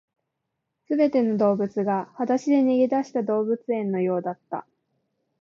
[0.87, 4.65] 全ての動物が裸足で逃げ出した動物園のようだった